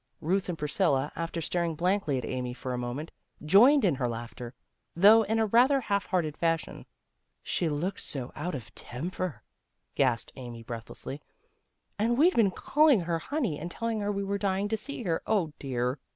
[0.19, 3.11] Ruth and Priscilla, after staring blankly at Amy for a moment,
[3.45, 4.55] joined in her laughter,
[4.95, 6.87] though in a rather half hearted fashion."
[7.43, 9.43] She looked so out of temper,"
[9.93, 11.21] gasped Amy breathlessly."
[11.99, 15.21] And we'd been calling her' honey' and telling her we were dying to see her.
[15.27, 15.99] O dear!